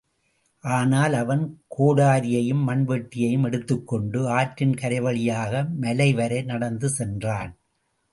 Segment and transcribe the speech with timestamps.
[0.63, 1.43] ஆனால் அவன்,
[1.77, 5.63] கோடரியையும் மண் வெட்டியையும் எடுத்துக்கொண்டு, ஆற்றின் கரை வழியாக
[5.81, 7.53] மலைவரை நடந்து சென்றான்.